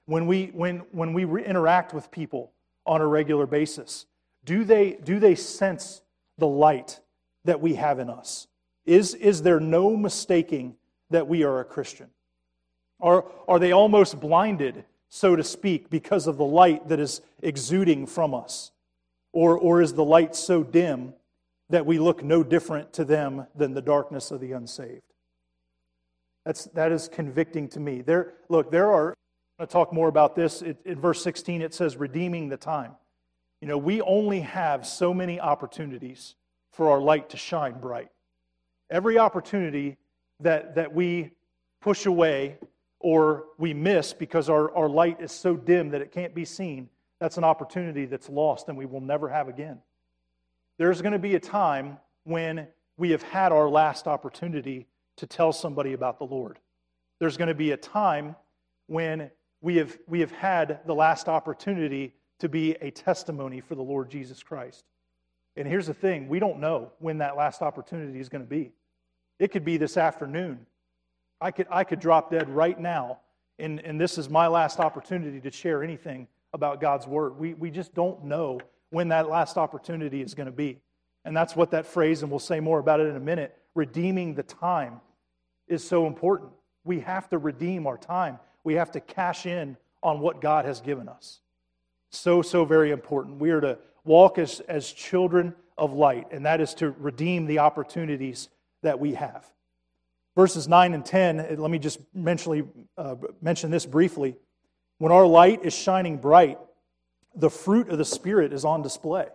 [0.06, 2.50] When we, when, when we interact with people
[2.86, 4.06] on a regular basis,
[4.46, 6.00] do they, do they sense
[6.38, 7.00] the light
[7.44, 8.48] that we have in us?
[8.86, 10.76] Is, is there no mistaking
[11.10, 12.08] that we are a Christian?
[13.02, 18.06] Are, are they almost blinded, so to speak, because of the light that is exuding
[18.06, 18.72] from us?
[19.30, 21.12] Or, or is the light so dim
[21.70, 25.02] that we look no different to them than the darkness of the unsaved?
[26.44, 28.02] That's, that is convicting to me.
[28.02, 30.62] There, look, there are, I'm going to talk more about this.
[30.62, 32.92] It, in verse 16, it says, redeeming the time.
[33.60, 36.34] You know, we only have so many opportunities
[36.72, 38.08] for our light to shine bright.
[38.90, 39.98] Every opportunity
[40.40, 41.30] that, that we
[41.80, 42.58] push away
[42.98, 46.88] or we miss because our, our light is so dim that it can't be seen,
[47.20, 49.78] that's an opportunity that's lost and we will never have again.
[50.78, 55.52] There's going to be a time when we have had our last opportunity to tell
[55.52, 56.58] somebody about the Lord.
[57.18, 58.36] There's going to be a time
[58.86, 59.30] when
[59.60, 64.10] we have, we have had the last opportunity to be a testimony for the Lord
[64.10, 64.84] Jesus Christ.
[65.56, 68.72] And here's the thing we don't know when that last opportunity is going to be.
[69.38, 70.66] It could be this afternoon.
[71.40, 73.18] I could, I could drop dead right now,
[73.58, 77.38] and, and this is my last opportunity to share anything about God's Word.
[77.38, 78.60] We, we just don't know
[78.92, 80.78] when that last opportunity is going to be.
[81.24, 84.34] And that's what that phrase, and we'll say more about it in a minute, redeeming
[84.34, 85.00] the time,
[85.66, 86.50] is so important.
[86.84, 90.80] We have to redeem our time, we have to cash in on what God has
[90.80, 91.40] given us.
[92.10, 93.40] So, so very important.
[93.40, 97.60] We are to walk as, as children of light, and that is to redeem the
[97.60, 98.48] opportunities
[98.82, 99.46] that we have.
[100.36, 104.36] Verses 9 and 10, let me just mention, uh, mention this briefly.
[104.98, 106.58] When our light is shining bright,
[107.34, 109.26] the fruit of the Spirit is on display.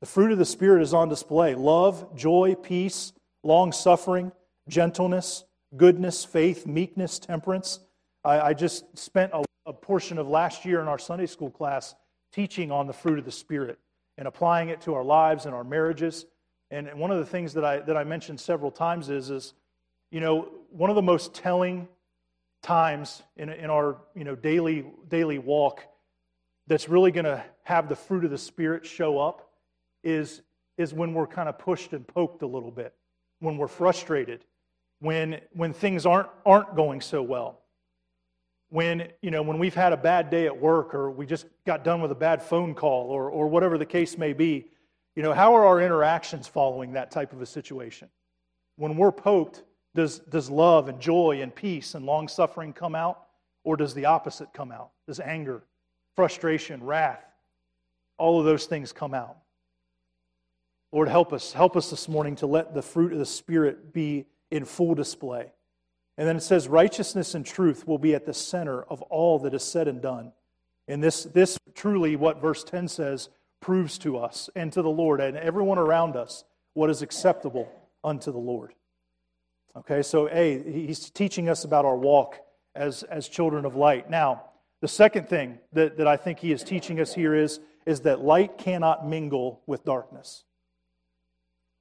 [0.00, 4.32] The fruit of the Spirit is on display love, joy, peace, long suffering,
[4.68, 5.44] gentleness,
[5.76, 7.80] goodness, faith, meekness, temperance.
[8.24, 11.94] I, I just spent a, a portion of last year in our Sunday school class
[12.32, 13.78] teaching on the fruit of the Spirit
[14.18, 16.26] and applying it to our lives and our marriages.
[16.70, 19.54] And one of the things that I, that I mentioned several times is, is,
[20.10, 21.88] you know, one of the most telling
[22.62, 25.82] times in, in our you know, daily, daily walk
[26.66, 29.50] that's really going to have the fruit of the Spirit show up
[30.02, 30.42] is,
[30.78, 32.94] is when we're kind of pushed and poked a little bit,
[33.40, 34.44] when we're frustrated,
[35.00, 37.60] when, when things aren't, aren't going so well.
[38.68, 41.84] When, you know, when we've had a bad day at work or we just got
[41.84, 44.66] done with a bad phone call or, or whatever the case may be,
[45.14, 48.08] you know, how are our interactions following that type of a situation?
[48.76, 49.62] When we're poked,
[49.94, 53.22] does, does love and joy and peace and long suffering come out?
[53.64, 54.90] Or does the opposite come out?
[55.06, 55.64] Does anger,
[56.16, 57.24] frustration, wrath,
[58.18, 59.36] all of those things come out?
[60.92, 61.52] Lord, help us.
[61.52, 65.52] Help us this morning to let the fruit of the Spirit be in full display.
[66.16, 69.52] And then it says, righteousness and truth will be at the center of all that
[69.52, 70.32] is said and done.
[70.88, 73.28] And this, this truly, what verse 10 says,
[73.60, 77.70] proves to us and to the Lord and everyone around us what is acceptable
[78.04, 78.72] unto the Lord.
[79.76, 82.38] Okay, so A, he's teaching us about our walk
[82.74, 84.08] as, as children of light.
[84.08, 84.44] Now,
[84.86, 88.20] the second thing that, that I think he is teaching us here is, is that
[88.20, 90.44] light cannot mingle with darkness.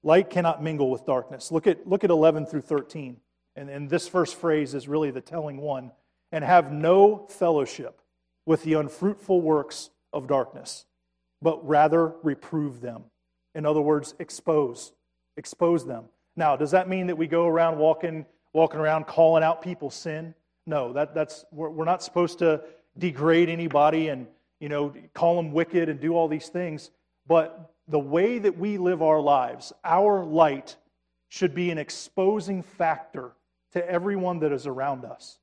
[0.02, 1.52] Light cannot mingle with darkness.
[1.52, 3.18] Look at, look at 11 through 13.
[3.56, 5.92] And, and this first phrase is really the telling one.
[6.32, 8.02] And have no fellowship
[8.48, 10.88] with the unfruitful works of darkness,
[11.44, 13.04] but rather reprove them.
[13.54, 14.94] In other words, expose.
[15.38, 16.06] Expose them.
[16.36, 20.34] Now, does that mean that we go around walking, walking around calling out people's sin?
[20.66, 22.62] No, that, that's, we're, we're not supposed to
[22.98, 24.28] degrade anybody and,
[24.60, 26.92] you know, call them wicked and do all these things.
[27.28, 30.76] But the way that we live our lives, our light
[31.30, 33.32] should be an exposing factor
[33.74, 35.40] to everyone that is around us.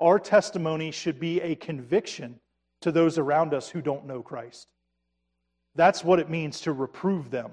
[0.00, 2.40] Our testimony should be a conviction
[2.82, 4.68] to those around us who don't know Christ.
[5.74, 7.52] That's what it means to reprove them.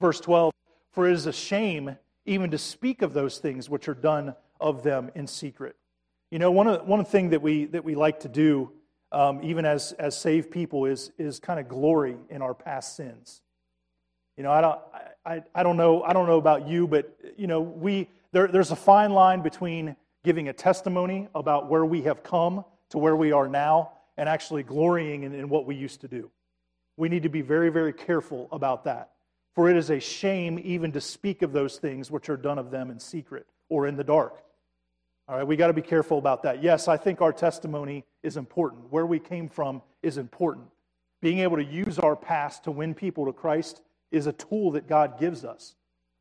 [0.00, 0.52] Verse 12
[0.92, 1.96] for it is a shame
[2.26, 5.74] even to speak of those things which are done of them in secret.
[6.32, 8.72] You know, one, of, one thing that we, that we like to do,
[9.12, 13.42] um, even as, as saved people, is, is kind of glory in our past sins.
[14.38, 14.80] You know, I don't,
[15.26, 18.70] I, I don't know, I don't know about you, but, you know, we, there, there's
[18.70, 23.32] a fine line between giving a testimony about where we have come to where we
[23.32, 26.30] are now, and actually glorying in, in what we used to do.
[26.96, 29.10] We need to be very, very careful about that.
[29.54, 32.70] For it is a shame even to speak of those things which are done of
[32.70, 34.42] them in secret or in the dark.
[35.28, 36.62] All right, we got to be careful about that.
[36.62, 38.90] Yes, I think our testimony is important.
[38.90, 40.66] Where we came from is important.
[41.20, 44.88] Being able to use our past to win people to Christ is a tool that
[44.88, 45.76] God gives us.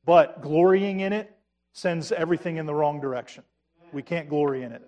[0.05, 1.35] But glorying in it
[1.73, 3.43] sends everything in the wrong direction.
[3.91, 4.83] We can't glory in it.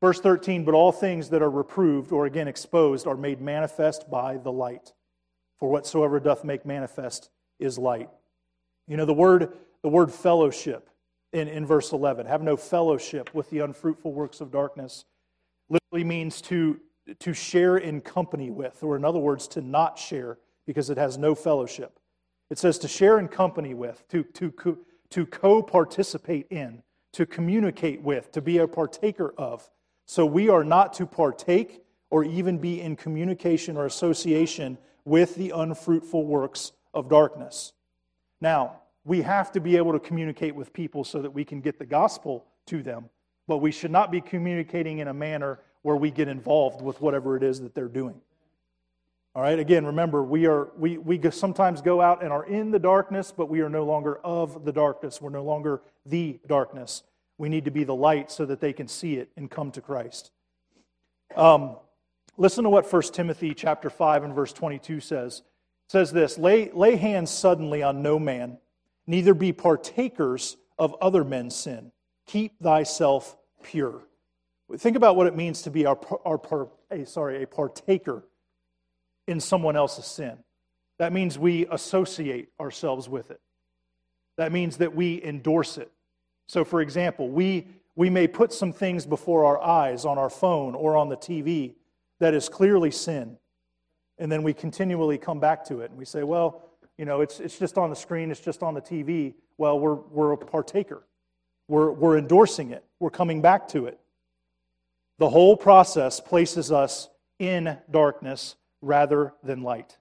[0.00, 4.36] Verse 13, but all things that are reproved or again exposed are made manifest by
[4.36, 4.92] the light.
[5.58, 7.30] For whatsoever doth make manifest
[7.60, 8.08] is light.
[8.88, 10.88] You know, the word, the word fellowship
[11.32, 15.04] in, in verse 11, have no fellowship with the unfruitful works of darkness,
[15.68, 16.80] literally means to,
[17.18, 21.18] to share in company with, or in other words, to not share because it has
[21.18, 21.98] no fellowship.
[22.50, 24.78] It says to share in company with, to, to,
[25.10, 26.82] to co participate in,
[27.14, 29.68] to communicate with, to be a partaker of.
[30.06, 35.50] So we are not to partake or even be in communication or association with the
[35.50, 37.72] unfruitful works of darkness.
[38.40, 41.78] Now, we have to be able to communicate with people so that we can get
[41.78, 43.08] the gospel to them,
[43.48, 47.36] but we should not be communicating in a manner where we get involved with whatever
[47.36, 48.20] it is that they're doing.
[49.34, 52.78] All right, again, remember, we, are, we, we sometimes go out and are in the
[52.78, 55.22] darkness, but we are no longer of the darkness.
[55.22, 57.02] We're no longer the darkness.
[57.38, 59.80] We need to be the light so that they can see it and come to
[59.80, 60.30] Christ.
[61.34, 61.76] Um,
[62.36, 65.42] listen to what 1 Timothy chapter 5 and verse 22 says
[65.88, 68.56] says this lay, lay hands suddenly on no man,
[69.06, 71.92] neither be partakers of other men's sin.
[72.26, 74.02] Keep thyself pure.
[74.76, 78.24] Think about what it means to be our, our, a, sorry, a partaker
[79.26, 80.38] in someone else's sin.
[80.98, 83.40] That means we associate ourselves with it.
[84.38, 85.90] That means that we endorse it.
[86.46, 90.74] So, for example, we, we may put some things before our eyes on our phone
[90.74, 91.74] or on the TV
[92.20, 93.36] that is clearly sin
[94.22, 96.62] and then we continually come back to it and we say, well,
[97.02, 99.34] you know, it's, it's just on the screen, it's just on the TV.
[99.58, 101.02] Well, we're, we're a partaker,
[101.66, 103.98] we're, we're endorsing it, we're coming back to it.
[105.18, 107.08] The whole process places us
[107.40, 109.98] in darkness rather than light.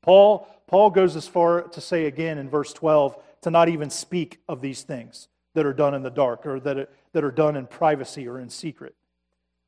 [0.00, 4.38] Paul, Paul goes as far to say again in verse 12 to not even speak
[4.48, 5.26] of these things
[5.56, 8.48] that are done in the dark or that that are done in privacy or in
[8.48, 8.94] secret.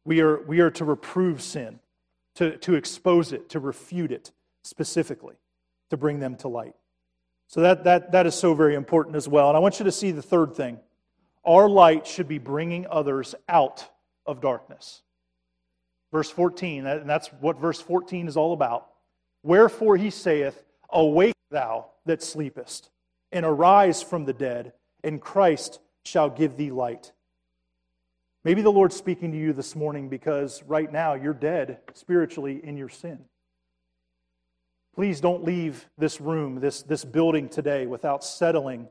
[0.05, 1.80] We are, we are to reprove sin
[2.36, 4.30] to, to expose it, to refute it
[4.62, 5.34] specifically,
[5.91, 6.74] to bring them to light.
[7.47, 9.49] So that, that, that is so very important as well.
[9.49, 10.78] And I want you to see the third thing.
[11.45, 13.89] Our light should be bringing others out
[14.26, 15.03] of darkness.
[16.12, 18.89] Verse 14, and that's what verse 14 is all about.
[19.43, 22.91] Wherefore he saith, Awake thou that sleepest,
[23.32, 24.72] and arise from the dead,
[25.05, 27.12] and Christ shall give thee light.
[28.45, 32.76] Maybe the Lord's speaking to you this morning because right now you're dead spiritually in
[32.76, 33.18] your sin.
[34.99, 38.89] Please don't leave this room, this, this building today without settling,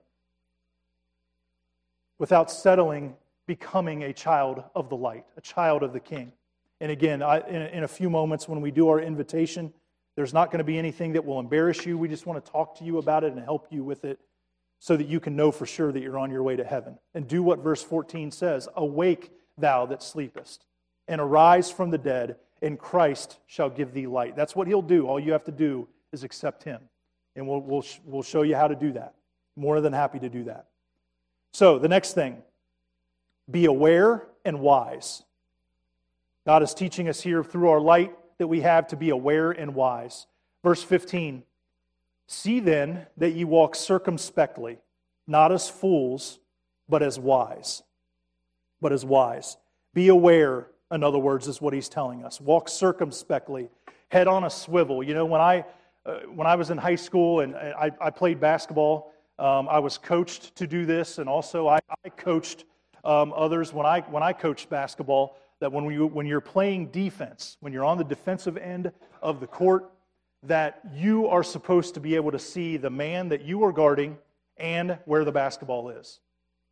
[2.17, 6.31] without settling becoming a child of the light, a child of the King.
[6.79, 9.73] And again, I, in, in a few moments when we do our invitation,
[10.15, 11.97] there's not going to be anything that will embarrass you.
[11.97, 14.17] We just want to talk to you about it and help you with it
[14.79, 16.97] so that you can know for sure that you're on your way to heaven.
[17.15, 20.63] And do what verse 14 says Awake thou that sleepest,
[21.05, 24.37] and arise from the dead, and Christ shall give thee light.
[24.37, 25.05] That's what he'll do.
[25.05, 26.81] All you have to do is accept him.
[27.35, 29.13] And we'll, we'll, we'll show you how to do that.
[29.55, 30.67] More than happy to do that.
[31.53, 32.41] So, the next thing
[33.49, 35.23] be aware and wise.
[36.45, 39.73] God is teaching us here through our light that we have to be aware and
[39.73, 40.27] wise.
[40.63, 41.43] Verse 15
[42.27, 44.79] See then that ye walk circumspectly,
[45.25, 46.39] not as fools,
[46.89, 47.83] but as wise
[48.81, 49.57] but as wise.
[49.93, 52.39] Be aware, in other words, is what he's telling us.
[52.39, 53.69] Walk circumspectly,
[54.09, 55.03] head on a swivel.
[55.03, 55.65] You know, when I,
[56.07, 59.97] uh, when I was in high school and I, I played basketball, um, I was
[59.97, 62.63] coached to do this, and also I, I coached
[63.03, 67.57] um, others when I, when I coached basketball that when, we, when you're playing defense,
[67.59, 68.91] when you're on the defensive end
[69.21, 69.91] of the court,
[70.43, 74.17] that you are supposed to be able to see the man that you are guarding
[74.57, 76.19] and where the basketball is.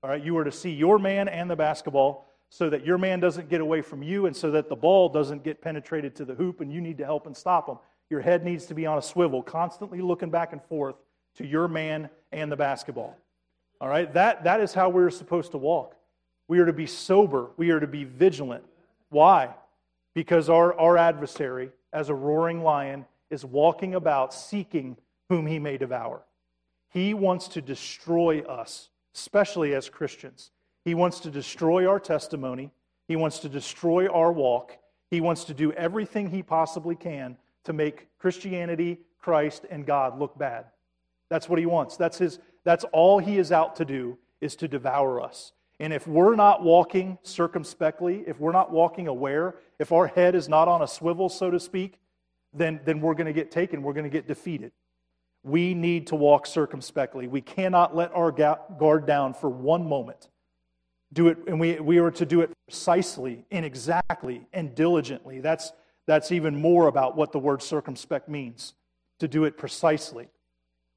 [0.02, 3.20] All right, you are to see your man and the basketball so that your man
[3.20, 6.36] doesn't get away from you and so that the ball doesn't get penetrated to the
[6.36, 7.78] hoop and you need to help and stop them.
[8.10, 10.96] Your head needs to be on a swivel, constantly looking back and forth
[11.38, 13.18] to your man and the basketball.
[13.82, 15.96] All right, that, that is how we're supposed to walk.
[16.48, 18.64] We are to be sober, we are to be vigilant.
[19.10, 19.50] Why?
[20.14, 24.98] Because our, our adversary, as a roaring lion, is walking about seeking
[25.30, 26.22] whom he may devour.
[26.90, 30.52] He wants to destroy us especially as Christians.
[30.84, 32.72] He wants to destroy our testimony.
[33.08, 34.78] He wants to destroy our walk.
[35.10, 40.38] He wants to do everything he possibly can to make Christianity, Christ, and God look
[40.38, 40.66] bad.
[41.30, 41.98] That's what he wants.
[41.98, 45.52] That's, his, that's all he is out to do, is to devour us.
[45.80, 50.48] And if we're not walking circumspectly, if we're not walking aware, if our head is
[50.48, 52.00] not on a swivel, so to speak,
[52.54, 53.84] then, then we're going to get taken.
[53.84, 54.72] We're going to get defeated.
[55.44, 57.28] We need to walk circumspectly.
[57.28, 60.30] We cannot let our guard down for one moment.
[61.14, 65.40] Do it, and we, we are to do it precisely and exactly and diligently.
[65.40, 65.72] That's,
[66.08, 68.74] that's even more about what the word circumspect means
[69.20, 70.28] to do it precisely.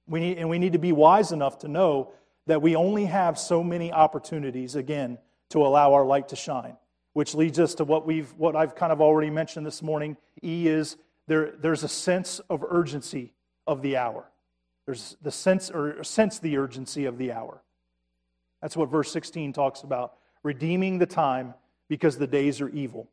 [0.07, 2.13] We need, and we need to be wise enough to know
[2.47, 5.19] that we only have so many opportunities, again,
[5.51, 6.77] to allow our light to shine.
[7.13, 10.17] Which leads us to what, we've, what I've kind of already mentioned this morning.
[10.43, 10.97] E is
[11.27, 13.33] there, there's a sense of urgency
[13.67, 14.25] of the hour.
[14.87, 17.63] There's the sense, or sense the urgency of the hour.
[18.63, 20.15] That's what verse 16 talks about.
[20.43, 21.55] Redeeming the time
[21.89, 23.09] because the days are evil.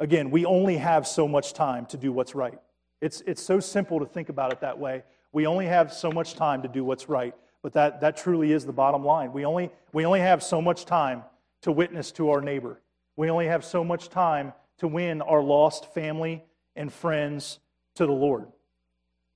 [0.00, 2.58] Again, we only have so much time to do what's right.
[3.02, 5.04] It's, it's so simple to think about it that way.
[5.32, 8.64] We only have so much time to do what's right, but that, that truly is
[8.64, 9.32] the bottom line.
[9.32, 11.22] We only, we only have so much time
[11.62, 12.80] to witness to our neighbor.
[13.16, 16.42] We only have so much time to win our lost family
[16.74, 17.58] and friends
[17.96, 18.46] to the Lord.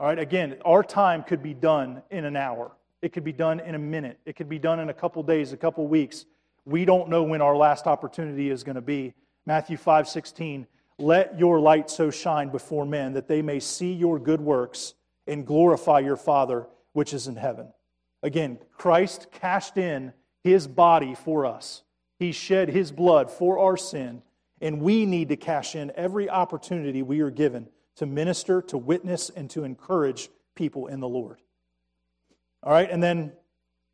[0.00, 2.72] All right, again, our time could be done in an hour.
[3.02, 4.18] It could be done in a minute.
[4.24, 6.24] It could be done in a couple days, a couple weeks.
[6.64, 9.12] We don't know when our last opportunity is going to be.
[9.46, 10.66] Matthew 5 16,
[10.98, 14.94] let your light so shine before men that they may see your good works
[15.26, 17.72] and glorify your Father which is in heaven.
[18.22, 21.82] Again, Christ cashed in his body for us.
[22.18, 24.22] He shed his blood for our sin,
[24.60, 29.30] and we need to cash in every opportunity we are given to minister, to witness,
[29.30, 31.40] and to encourage people in the Lord.
[32.62, 33.32] All right, and then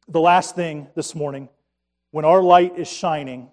[0.07, 1.49] the last thing this morning
[2.13, 3.51] when our light is shining,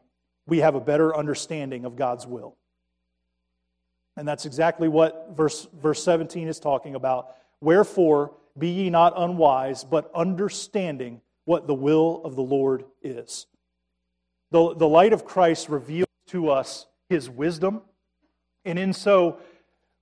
[0.47, 2.57] we have a better understanding of God's will.
[4.15, 7.35] And that's exactly what verse, verse 17 is talking about.
[7.61, 13.45] Wherefore, be ye not unwise, but understanding what the will of the Lord is.
[14.51, 17.81] The, the light of Christ reveals to us his wisdom,
[18.65, 19.39] and in so,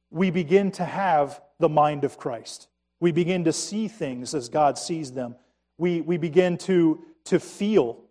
[0.10, 2.68] we begin to have the mind of Christ.
[3.00, 5.36] We begin to see things as God sees them.
[5.78, 8.05] We, we begin to, to feel.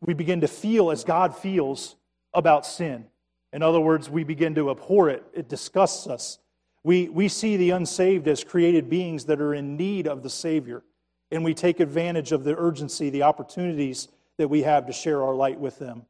[0.00, 1.96] We begin to feel as God feels
[2.34, 3.06] about sin.
[3.52, 5.24] In other words, we begin to abhor it.
[5.32, 6.38] It disgusts us.
[6.84, 10.84] We, we see the unsaved as created beings that are in need of the Savior,
[11.30, 15.34] and we take advantage of the urgency, the opportunities that we have to share our
[15.34, 16.06] light with them.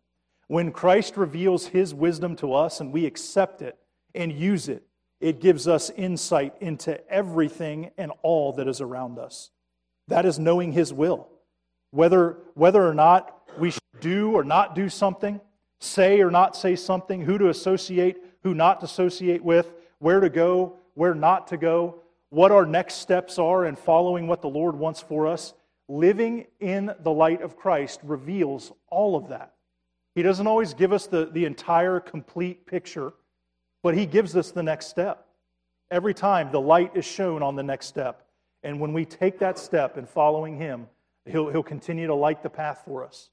[0.49, 3.79] When Christ reveals His wisdom to us and we accept it
[4.15, 4.83] and use it,
[5.21, 9.51] it gives us insight into everything and all that is around us.
[10.09, 11.29] That is knowing His will.
[11.91, 15.41] Whether, whether or not we should do or not do something,
[15.81, 20.29] say or not say something, who to associate, who not to associate with, where to
[20.29, 24.77] go, where not to go, what our next steps are in following what the Lord
[24.77, 25.55] wants for us.
[25.89, 29.53] Living in the light of Christ reveals all of that.
[30.15, 33.13] He doesn't always give us the, the entire complete picture,
[33.83, 35.27] but He gives us the next step.
[35.91, 38.27] Every time the light is shown on the next step.
[38.63, 40.89] And when we take that step in following Him,
[41.27, 43.31] He'll, he'll continue to light the path for us.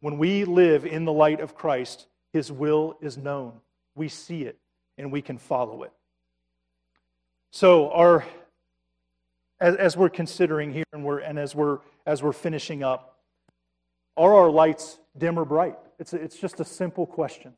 [0.00, 3.60] When we live in the light of Christ, His will is known.
[3.94, 4.58] We see it
[4.98, 5.92] and we can follow it.
[7.50, 8.24] So, our,
[9.60, 13.18] as, as we're considering here and, we're, and as, we're, as we're finishing up,
[14.16, 15.76] are our lights dim or bright?
[15.98, 17.54] It's, a, it's just a simple question.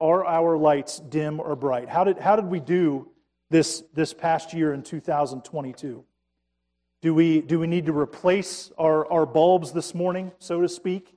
[0.00, 1.88] Are our lights dim or bright?
[1.88, 3.08] How did, how did we do
[3.50, 6.04] this, this past year in 2022?
[7.04, 11.14] Do we, do we need to replace our, our bulbs this morning, so to speak?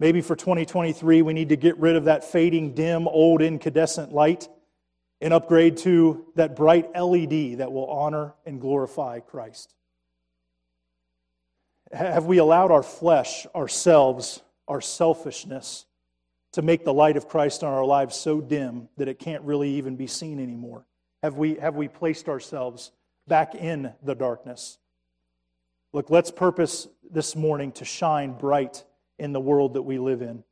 [0.00, 4.48] Maybe for 2023, we need to get rid of that fading, dim, old, incandescent light
[5.20, 9.72] and upgrade to that bright LED that will honor and glorify Christ.
[11.92, 15.86] Have we allowed our flesh, ourselves, our selfishness
[16.54, 19.70] to make the light of Christ on our lives so dim that it can't really
[19.74, 20.84] even be seen anymore?
[21.22, 22.90] Have we, have we placed ourselves
[23.26, 24.78] back in the darkness?
[25.92, 28.84] Look, let's purpose this morning to shine bright
[29.18, 30.44] in the world that we live in.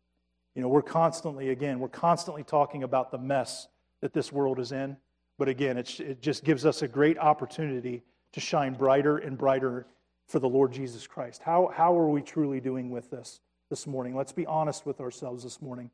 [0.55, 3.68] You know, we're constantly, again, we're constantly talking about the mess
[4.01, 4.97] that this world is in.
[5.37, 8.03] But again, it just gives us a great opportunity
[8.33, 9.87] to shine brighter and brighter
[10.29, 11.43] for the Lord Jesus Christ.
[11.43, 14.14] How, how are we truly doing with this this morning?
[14.14, 15.91] Let's be honest with ourselves this morning.